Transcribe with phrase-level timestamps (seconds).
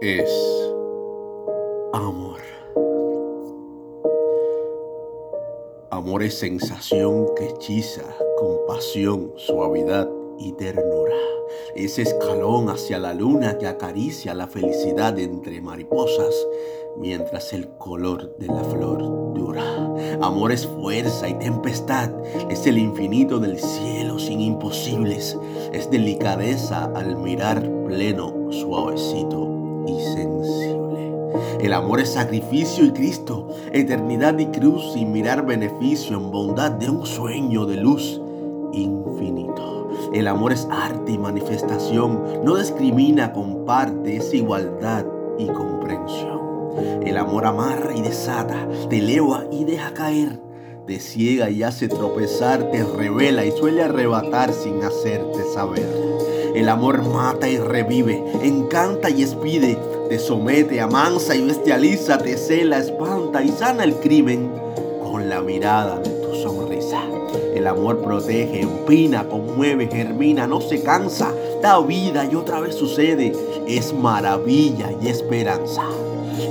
[0.00, 0.30] es
[1.94, 2.40] amor.
[5.90, 8.02] Amor es sensación que hechiza
[8.38, 11.14] con pasión, suavidad y ternura.
[11.74, 16.34] Es escalón hacia la luna que acaricia la felicidad entre mariposas
[16.98, 18.98] mientras el color de la flor
[19.32, 19.62] dura.
[20.20, 22.10] Amor es fuerza y tempestad,
[22.50, 25.38] es el infinito del cielo sin imposibles,
[25.72, 29.55] es delicadeza al mirar pleno, suavecito
[29.86, 31.12] y sensible.
[31.60, 36.90] El amor es sacrificio y Cristo, eternidad y cruz sin mirar beneficio en bondad de
[36.90, 38.20] un sueño de luz
[38.72, 39.90] infinito.
[40.12, 45.06] El amor es arte y manifestación, no discrimina, comparte, es igualdad
[45.38, 46.40] y comprensión.
[47.04, 50.40] El amor amarra y desata, te eleva y deja caer,
[50.86, 55.88] te ciega y hace tropezar, te revela y suele arrebatar sin hacerte saber.
[56.56, 62.78] El amor mata y revive, encanta y espide, te somete, amansa y bestializa, te cela,
[62.78, 64.50] espanta y sana el crimen
[65.02, 67.02] con la mirada de tu sonrisa.
[67.54, 73.34] El amor protege, empina, conmueve, germina, no se cansa, da vida y otra vez sucede,
[73.68, 75.82] es maravilla y esperanza.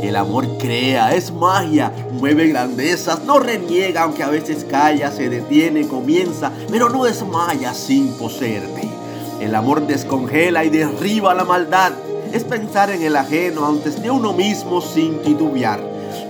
[0.03, 5.87] El amor crea, es magia, mueve grandezas, no reniega aunque a veces calla, se detiene,
[5.87, 8.94] comienza, pero no desmaya sin poseerte.
[9.39, 11.93] El amor descongela y derriba la maldad.
[12.31, 15.79] Es pensar en el ajeno antes de uno mismo sin titubear.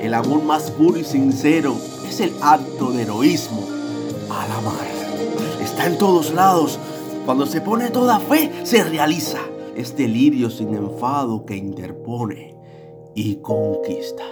[0.02, 1.76] El amor más puro y sincero
[2.08, 3.64] es el acto de heroísmo
[4.30, 4.88] al amar.
[5.62, 6.80] Está en todos lados.
[7.26, 9.40] Cuando se pone toda fe, se realiza.
[9.76, 12.56] Es delirio sin enfado que interpone
[13.14, 14.24] y conquista.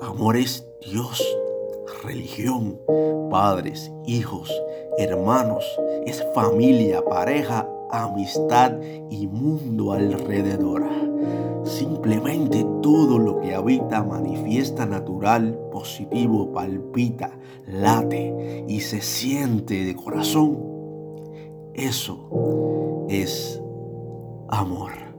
[0.00, 1.22] Amor es Dios
[2.02, 2.80] religión,
[3.30, 4.52] padres, hijos,
[4.98, 5.64] hermanos,
[6.06, 8.72] es familia, pareja, amistad
[9.10, 10.84] y mundo alrededor.
[11.64, 17.30] Simplemente todo lo que habita manifiesta natural, positivo, palpita,
[17.66, 20.58] late y se siente de corazón.
[21.74, 23.60] Eso es
[24.48, 25.15] amor.